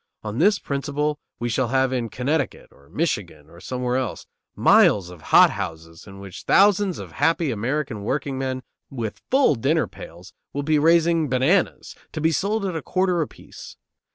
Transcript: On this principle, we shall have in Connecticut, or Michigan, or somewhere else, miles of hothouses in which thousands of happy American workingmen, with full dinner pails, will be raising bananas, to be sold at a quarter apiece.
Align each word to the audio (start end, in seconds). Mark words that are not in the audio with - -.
On 0.23 0.39
this 0.39 0.57
principle, 0.57 1.19
we 1.37 1.47
shall 1.47 1.67
have 1.67 1.93
in 1.93 2.09
Connecticut, 2.09 2.69
or 2.71 2.89
Michigan, 2.89 3.51
or 3.51 3.59
somewhere 3.61 3.97
else, 3.97 4.25
miles 4.55 5.11
of 5.11 5.21
hothouses 5.21 6.07
in 6.07 6.17
which 6.19 6.41
thousands 6.41 6.97
of 6.97 7.11
happy 7.11 7.51
American 7.51 8.01
workingmen, 8.03 8.63
with 8.89 9.21
full 9.29 9.53
dinner 9.53 9.85
pails, 9.85 10.33
will 10.53 10.63
be 10.63 10.79
raising 10.79 11.29
bananas, 11.29 11.95
to 12.13 12.19
be 12.19 12.31
sold 12.31 12.65
at 12.65 12.75
a 12.75 12.81
quarter 12.81 13.21
apiece. 13.21 13.75